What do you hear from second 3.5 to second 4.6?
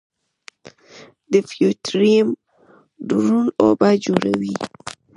اوبه جوړوي.